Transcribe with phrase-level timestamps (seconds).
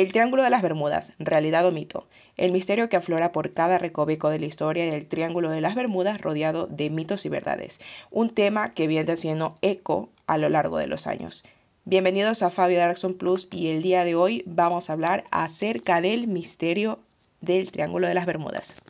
[0.00, 2.06] El Triángulo de las Bermudas, realidad o mito.
[2.38, 6.22] El misterio que aflora por cada recoveco de la historia del Triángulo de las Bermudas
[6.22, 7.82] rodeado de mitos y verdades.
[8.10, 11.44] Un tema que viene haciendo eco a lo largo de los años.
[11.84, 16.28] Bienvenidos a Fabio Darkson Plus y el día de hoy vamos a hablar acerca del
[16.28, 17.00] misterio
[17.42, 18.82] del Triángulo de las Bermudas.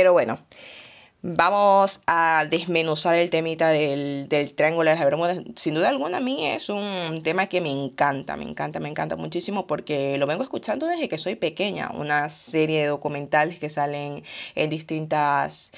[0.00, 0.38] Pero bueno,
[1.20, 5.40] vamos a desmenuzar el temita del, Triángulo de las Bermudas.
[5.56, 9.16] Sin duda alguna, a mí es un tema que me encanta, me encanta, me encanta
[9.16, 11.90] muchísimo porque lo vengo escuchando desde que soy pequeña.
[11.90, 15.72] Una serie de documentales que salen en distintas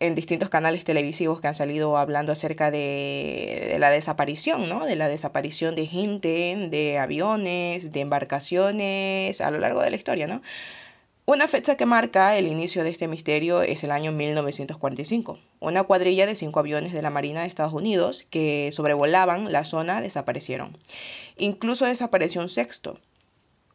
[0.00, 4.86] en distintos canales televisivos que han salido hablando acerca de, de, la desaparición, ¿no?
[4.86, 10.26] De la desaparición de gente, de aviones, de embarcaciones a lo largo de la historia,
[10.26, 10.42] ¿no?
[11.28, 15.38] Una fecha que marca el inicio de este misterio es el año 1945.
[15.60, 20.00] Una cuadrilla de cinco aviones de la Marina de Estados Unidos que sobrevolaban la zona
[20.00, 20.78] desaparecieron.
[21.36, 22.98] Incluso desapareció un sexto,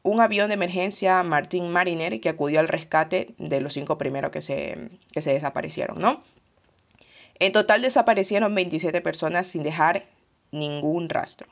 [0.01, 4.41] un avión de emergencia Martin Mariner que acudió al rescate de los cinco primeros que
[4.41, 6.23] se, que se desaparecieron, ¿no?
[7.37, 10.07] En total desaparecieron 27 personas sin dejar
[10.49, 11.45] ningún rastro.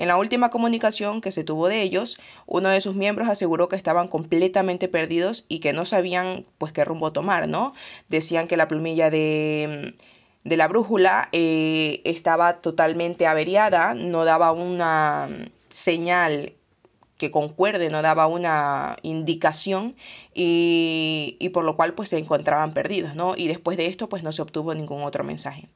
[0.00, 3.76] En la última comunicación que se tuvo de ellos, uno de sus miembros aseguró que
[3.76, 7.74] estaban completamente perdidos y que no sabían pues qué rumbo tomar, ¿no?
[8.08, 9.94] Decían que la plumilla de,
[10.42, 15.28] de la brújula eh, estaba totalmente averiada, no daba una
[15.68, 16.54] señal
[17.20, 19.94] que concuerde, no daba una indicación
[20.32, 23.36] y, y, por lo cual pues se encontraban perdidos, ¿no?
[23.36, 25.68] Y después de esto pues no se obtuvo ningún otro mensaje.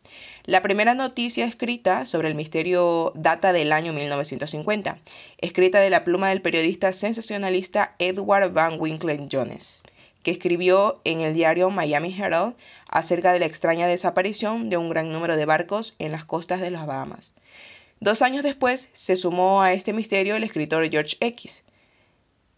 [0.44, 5.00] La primera noticia escrita sobre el misterio data del año 1950,
[5.36, 9.82] escrita de la pluma del periodista sensacionalista Edward Van Winkle Jones,
[10.22, 12.54] que escribió en el diario Miami Herald
[12.88, 16.70] acerca de la extraña desaparición de un gran número de barcos en las costas de
[16.70, 17.34] las Bahamas.
[18.04, 21.64] Dos años después se sumó a este misterio el escritor George X,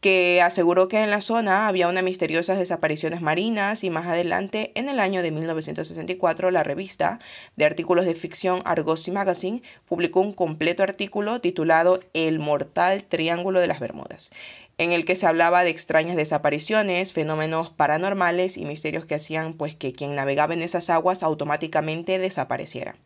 [0.00, 4.88] que aseguró que en la zona había unas misteriosas desapariciones marinas y más adelante, en
[4.88, 7.20] el año de 1964, la revista
[7.54, 13.68] de artículos de ficción Argosy Magazine publicó un completo artículo titulado El mortal triángulo de
[13.68, 14.32] las Bermudas,
[14.78, 19.76] en el que se hablaba de extrañas desapariciones, fenómenos paranormales y misterios que hacían pues
[19.76, 22.96] que quien navegaba en esas aguas automáticamente desapareciera.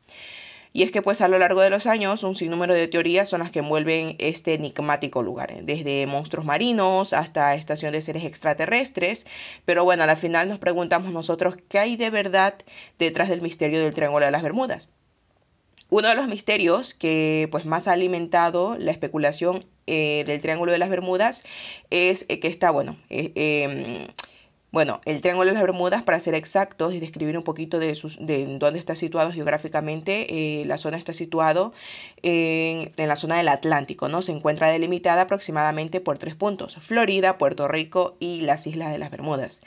[0.73, 3.41] Y es que pues a lo largo de los años un sinnúmero de teorías son
[3.41, 5.61] las que envuelven este enigmático lugar, ¿eh?
[5.63, 9.27] desde monstruos marinos hasta estación de seres extraterrestres,
[9.65, 12.55] pero bueno, al final nos preguntamos nosotros qué hay de verdad
[12.99, 14.89] detrás del misterio del Triángulo de las Bermudas.
[15.89, 20.79] Uno de los misterios que pues más ha alimentado la especulación eh, del Triángulo de
[20.79, 21.43] las Bermudas
[21.91, 24.07] es eh, que está, bueno, em,
[24.73, 28.19] bueno, el Triángulo de las Bermudas, para ser exactos y describir un poquito de, sus,
[28.25, 31.73] de dónde está situado geográficamente, eh, la zona está situado
[32.23, 34.23] en, en, la zona del Atlántico, ¿no?
[34.23, 39.11] Se encuentra delimitada aproximadamente por tres puntos, Florida, Puerto Rico y las Islas de las
[39.11, 39.61] Bermudas.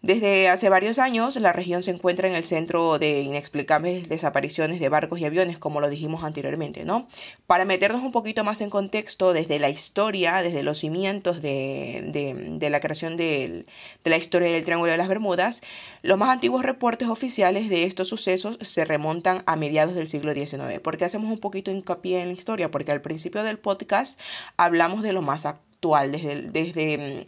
[0.00, 4.88] Desde hace varios años, la región se encuentra en el centro de inexplicables desapariciones de
[4.88, 7.08] barcos y aviones, como lo dijimos anteriormente, ¿no?
[7.48, 12.80] Para meternos un poquito más en contexto, desde la historia, desde los cimientos de, la
[12.80, 13.66] creación de
[14.04, 15.62] la historia del Triángulo de las Bermudas,
[16.02, 20.78] los más antiguos reportes oficiales de estos sucesos se remontan a mediados del siglo XIX.
[20.80, 22.70] ¿Por qué hacemos un poquito hincapié en la historia?
[22.70, 24.20] Porque al principio del podcast
[24.56, 26.42] hablamos de lo más actual, desde...
[26.42, 27.26] desde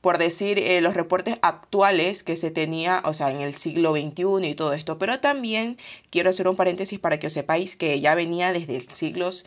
[0.00, 4.48] por decir, eh, los reportes actuales que se tenía, o sea, en el siglo XXI
[4.48, 4.98] y todo esto.
[4.98, 5.76] Pero también
[6.10, 9.44] quiero hacer un paréntesis para que os sepáis que ya venía desde siglos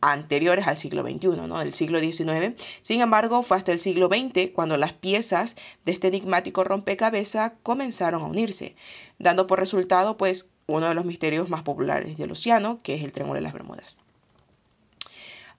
[0.00, 1.58] anteriores al siglo XXI, ¿no?
[1.58, 2.54] Del siglo XIX.
[2.82, 8.22] Sin embargo, fue hasta el siglo XX cuando las piezas de este enigmático rompecabezas comenzaron
[8.22, 8.76] a unirse,
[9.18, 13.12] dando por resultado, pues, uno de los misterios más populares del océano, que es el
[13.12, 13.96] Triángulo de las Bermudas.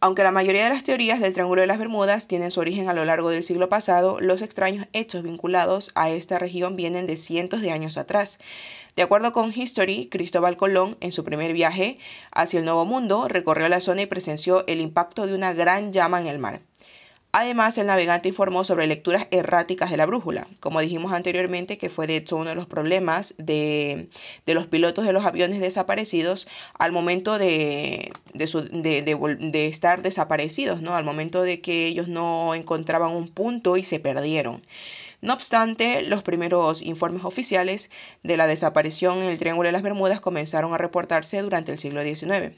[0.06, 2.94] Aunque la mayoría de las teorías del Triángulo de las Bermudas tienen su origen a
[2.94, 7.64] lo largo del siglo pasado, los extraños hechos vinculados a esta región vienen de cientos
[7.64, 8.38] de años atrás.
[8.96, 11.98] De acuerdo con History, Cristóbal Colón, en su primer viaje
[12.32, 16.22] hacia el Nuevo Mundo, recorrió la zona y presenció el impacto de una gran llama
[16.22, 16.62] en el mar.
[17.38, 22.08] Además, el navegante informó sobre lecturas erráticas de la brújula, como dijimos anteriormente, que fue
[22.08, 24.08] de hecho uno de los problemas de,
[24.46, 26.48] los pilotos de los aviones desaparecidos
[26.80, 30.96] al momento de, de, estar desaparecidos, ¿no?
[30.96, 34.66] al momento de que ellos no encontraban un punto y se perdieron.
[35.22, 37.90] No obstante, los primeros informes oficiales
[38.24, 42.02] de la desaparición en el Triángulo de las Bermudas comenzaron a reportarse durante el siglo
[42.02, 42.56] XIX.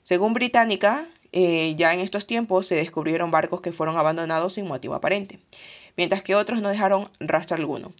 [0.00, 1.04] Según Británica,
[1.38, 5.38] eh, ya en estos tiempos se descubrieron barcos que fueron abandonados sin motivo aparente,
[5.94, 7.92] mientras que otros no dejaron rastro alguno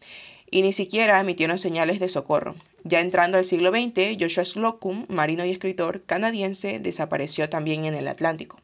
[0.51, 2.55] y ni siquiera emitieron señales de socorro.
[2.85, 8.09] Ya entrando al siglo XX, Joshua Slocum, marino y escritor canadiense, desapareció también en el
[8.09, 8.59] Atlántico.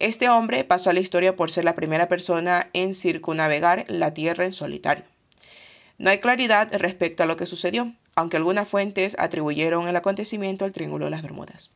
[0.00, 4.46] Este hombre pasó a la historia por ser la primera persona en circunnavegar la Tierra
[4.46, 5.04] en solitario.
[5.98, 10.72] No hay claridad respecto a lo que sucedió, aunque algunas fuentes atribuyeron el acontecimiento al
[10.72, 11.70] Triángulo de las Bermudas.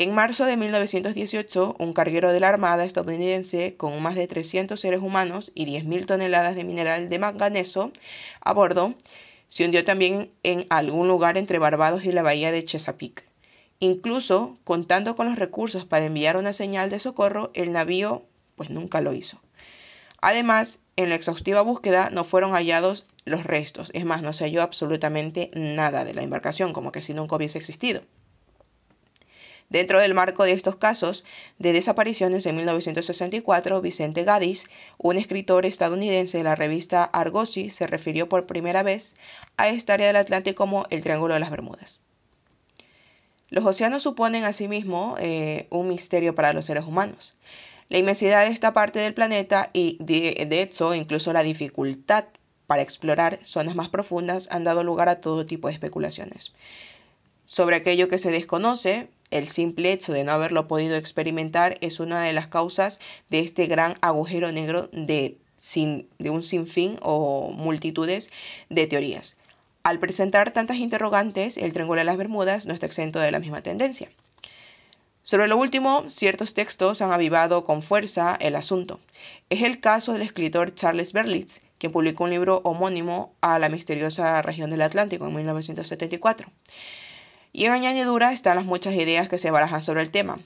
[0.00, 5.00] En marzo de 1918, un carguero de la Armada estadounidense con más de 300 seres
[5.00, 7.90] humanos y 10.000 toneladas de mineral de manganeso
[8.40, 8.94] a bordo
[9.48, 13.24] se hundió también en algún lugar entre Barbados y la bahía de Chesapeake.
[13.80, 18.22] Incluso, contando con los recursos para enviar una señal de socorro, el navío
[18.54, 19.40] pues nunca lo hizo.
[20.20, 24.62] Además, en la exhaustiva búsqueda no fueron hallados los restos, es más, no se halló
[24.62, 28.02] absolutamente nada de la embarcación, como que si nunca hubiese existido.
[29.70, 31.24] Dentro del marco de estos casos
[31.58, 34.66] de desapariciones en 1964, Vicente Gaddis,
[34.96, 39.16] un escritor estadounidense de la revista Argosy, se refirió por primera vez
[39.58, 42.00] a esta área del Atlántico como el Triángulo de las Bermudas.
[43.50, 47.34] Los océanos suponen asimismo eh, un misterio para los seres humanos.
[47.90, 52.24] La inmensidad de esta parte del planeta y de, de hecho incluso la dificultad
[52.66, 56.52] para explorar zonas más profundas han dado lugar a todo tipo de especulaciones.
[57.48, 62.22] Sobre aquello que se desconoce, el simple hecho de no haberlo podido experimentar es una
[62.22, 63.00] de las causas
[63.30, 65.38] de este gran agujero negro de,
[66.18, 68.30] de un sinfín o multitudes
[68.68, 69.38] de teorías.
[69.82, 73.62] Al presentar tantas interrogantes, el Triángulo de las Bermudas no está exento de la misma
[73.62, 74.10] tendencia.
[75.22, 79.00] Sobre lo último, ciertos textos han avivado con fuerza el asunto.
[79.48, 84.42] Es el caso del escritor Charles Berlitz, quien publicó un libro homónimo a la misteriosa
[84.42, 86.50] región del Atlántico en 1974.
[87.58, 90.38] Y en añadidura están las muchas ideas que se barajan sobre el tema.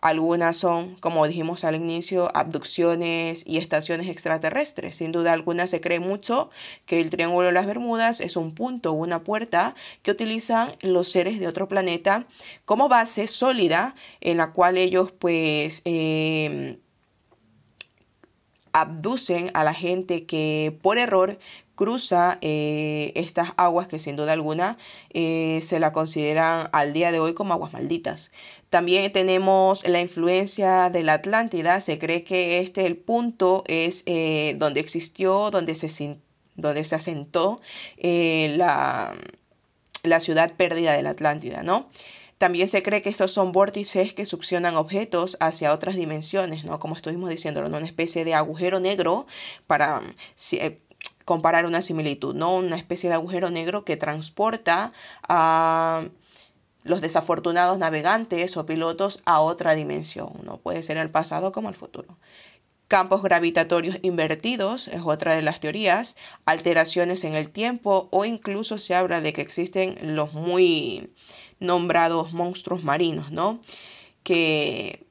[0.00, 4.94] Algunas son, como dijimos al inicio, abducciones y estaciones extraterrestres.
[4.94, 6.48] Sin duda alguna se cree mucho
[6.86, 9.74] que el Triángulo de las Bermudas es un punto o una puerta
[10.04, 12.26] que utilizan los seres de otro planeta
[12.66, 16.76] como base sólida en la cual ellos pues em,
[18.72, 21.40] abducen a la gente que por error
[21.80, 24.76] cruza eh, estas aguas que sin duda alguna
[25.14, 28.30] eh, se la consideran al día de hoy como aguas malditas.
[28.68, 31.80] También tenemos la influencia de la Atlántida.
[31.80, 36.18] Se cree que este el punto es eh, donde existió, donde se,
[36.54, 37.62] donde se asentó
[37.96, 39.14] la,
[40.02, 41.88] la ciudad perdida de la Atlántida, ¿no?
[42.36, 46.78] También se cree que estos son vórtices que succionan objetos hacia otras dimensiones, ¿no?
[46.78, 49.26] Como estuvimos diciendo, una especie de agujero negro
[49.66, 50.02] para
[51.24, 52.56] comparar una similitud, ¿no?
[52.56, 54.92] Una especie de agujero negro que transporta
[55.28, 56.04] a
[56.82, 60.56] los desafortunados navegantes o pilotos a otra dimensión, ¿no?
[60.58, 62.16] Puede ser el pasado como el futuro.
[62.88, 68.94] Campos gravitatorios invertidos es otra de las teorías, alteraciones en el tiempo o incluso se
[68.94, 71.12] habla de que existen los muy
[71.60, 73.60] nombrados monstruos marinos, ¿no?
[74.24, 75.06] Que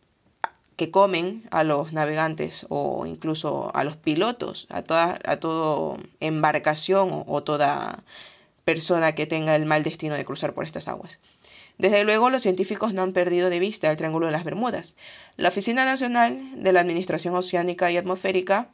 [0.80, 7.26] que comen a los navegantes o incluso a los pilotos, a toda, a todo embarcación
[7.28, 8.06] o, toda
[8.64, 11.20] persona que tenga el mal destino de cruzar por estas aguas.
[11.78, 14.96] Desde luego, los científicos no han perdido de vista el Triángulo de las Bermudas.
[15.36, 18.70] La Oficina Nacional de la Administración Oceánica y Atmosférica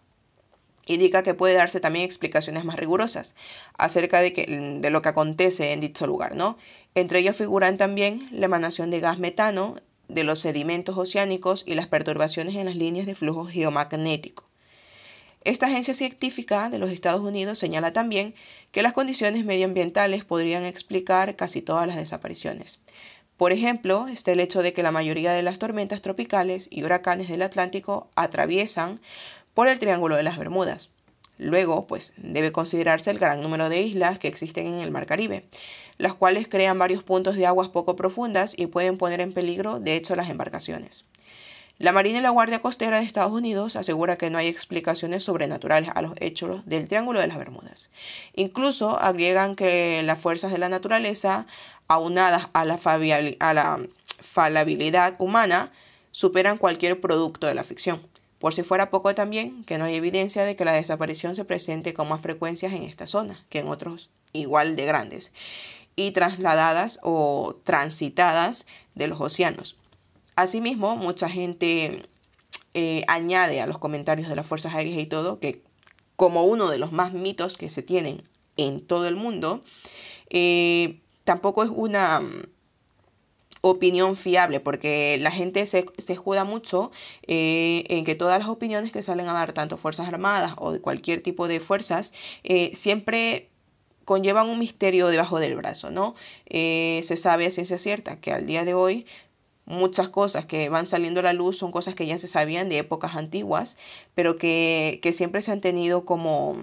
[0.86, 3.34] indica que puede darse también explicaciones más rigurosas
[3.80, 4.46] acerca de, que,
[4.80, 6.60] de lo que acontece en dicho lugar, ¿no?
[6.94, 11.88] Entre ellos figuran también la emanación de gas metano de los sedimentos oceánicos y las
[11.88, 14.44] perturbaciones en las líneas de flujo geomagnético.
[15.44, 18.34] Esta agencia científica de los Estados Unidos señala también
[18.72, 22.80] que las condiciones medioambientales podrían explicar casi todas las desapariciones.
[23.38, 27.30] Por ejemplo, está el hecho de que la mayoría de las tormentas tropicales y huracanes
[27.30, 29.02] del Atlántico atraviesan
[29.54, 30.90] por el Triángulo de las Bermudas.
[31.38, 35.46] Luego, pues debe considerarse el gran número de islas que existen en el Mar Caribe,
[35.98, 39.96] las cuales crean varios puntos de aguas poco profundas y pueden poner en peligro, de
[39.96, 41.06] hecho, las embarcaciones.
[41.78, 45.90] La Marina y la Guardia Costera de Estados Unidos asegura que no hay explicaciones sobrenaturales
[45.94, 47.90] a los hechos del Triángulo de las Bermudas.
[48.34, 51.48] Incluso agregan que las fuerzas de la naturaleza,
[51.90, 52.80] aunadas a la,
[53.40, 53.80] a la
[54.22, 55.74] falabilidad humana,
[56.12, 58.00] superan cualquier producto de la ficción.
[58.40, 61.94] Por si fuera poco también, que no hay evidencia de que la desaparición se presente
[61.94, 65.34] con más frecuencias en esta zona que en otros igual de grandes
[65.96, 69.78] y trasladadas o transitadas de los océanos.
[70.36, 72.10] Asimismo, mucha gente
[72.74, 75.62] eh, añade a los comentarios de las fuerzas aéreas y todo que
[76.18, 78.24] como uno de los más mitos que se tienen
[78.58, 79.64] en todo el mundo,
[80.30, 82.22] eh, tampoco es una
[83.70, 86.92] opinión fiable, porque la gente se, se escuda mucho
[87.24, 90.80] eh, en que todas las opiniones que salen a dar, tanto Fuerzas Armadas o de
[90.80, 93.50] cualquier tipo de fuerzas, eh, siempre
[94.06, 96.14] conllevan un misterio debajo del brazo, ¿no?
[96.46, 99.08] Eh, se sabe a ciencia cierta que al día de hoy
[99.66, 102.78] muchas cosas que van saliendo a la luz son cosas que ya se sabían de
[102.78, 103.78] épocas antiguas,
[104.14, 106.58] pero que, que siempre se han tenido como,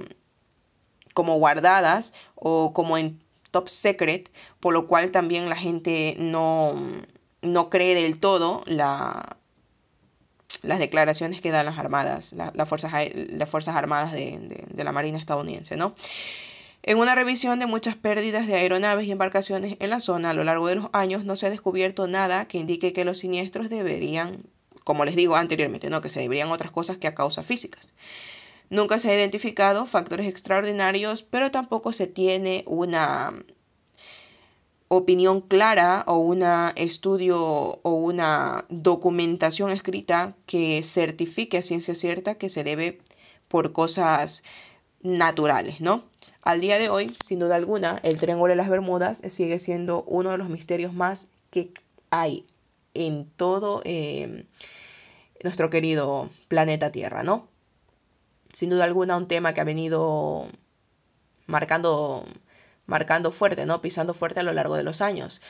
[1.14, 3.20] como guardadas o como en
[3.52, 6.74] top secret, por lo cual también la gente no,
[7.42, 9.36] no cree del todo la,
[10.62, 15.18] las declaraciones que dan las armadas, las, fuerzas, las fuerzas armadas de, de, la Marina
[15.18, 15.94] estadounidense, ¿no?
[16.82, 20.42] En una revisión de muchas pérdidas de aeronaves y embarcaciones en la zona a lo
[20.42, 24.42] largo de los años no se ha descubierto nada que indique que los siniestros deberían,
[24.82, 26.00] como les digo anteriormente, ¿no?
[26.00, 27.92] que se deberían otras cosas que a causas físicas.
[28.72, 33.44] Nunca se ha identificado factores extraordinarios, pero tampoco se tiene una
[34.88, 36.42] opinión clara o un
[36.76, 37.38] estudio
[37.82, 43.02] o una documentación escrita que certifique a ciencia cierta que se debe
[43.46, 44.42] por cosas
[45.02, 46.04] naturales, ¿no?
[46.40, 50.30] Al día de hoy, sin duda alguna, el Triángulo de las Bermudas sigue siendo uno
[50.30, 51.74] de los misterios más que
[52.08, 52.46] hay
[52.94, 54.46] en todo eh,
[55.44, 57.51] nuestro querido planeta Tierra, ¿no?
[58.52, 60.48] Sin duda alguna un tema que ha venido
[61.46, 62.26] marcando,
[62.86, 63.80] marcando fuerte, ¿no?
[63.82, 65.40] Pisando fuerte a lo largo de los años.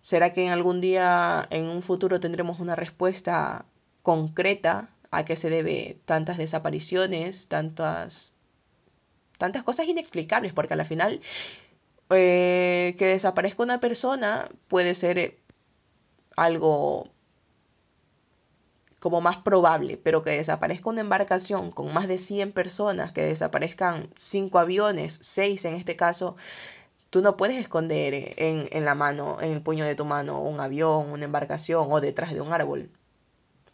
[0.00, 3.66] ¿Será que en algún día, en un futuro, tendremos una respuesta
[4.02, 8.32] concreta a qué se debe tantas desapariciones, tantas,
[9.38, 10.52] tantas cosas inexplicables?
[10.52, 11.20] Porque al final,
[12.10, 15.38] eh, que desaparezca una persona puede ser
[16.36, 17.10] algo
[19.00, 24.10] como más probable, pero que desaparezca una embarcación con más de 100 personas, que desaparezcan
[24.16, 26.36] 5 aviones, 6 en este caso,
[27.10, 30.60] tú no puedes esconder en, en, la mano, en el puño de tu mano, un
[30.60, 32.90] avión, una embarcación o detrás de un árbol.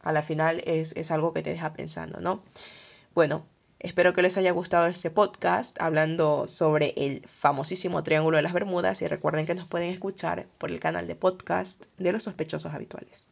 [0.03, 2.43] A la final es, es algo que te deja pensando, ¿no?
[3.15, 3.47] Bueno,
[3.79, 9.01] espero que les haya gustado este podcast hablando sobre el famosísimo Triángulo de las Bermudas
[9.03, 13.27] y recuerden que nos pueden escuchar por el canal de podcast de los sospechosos habituales.